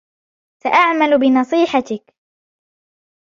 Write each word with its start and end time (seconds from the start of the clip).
سأعمل 0.63 1.17
بنصيحتك 1.19 2.13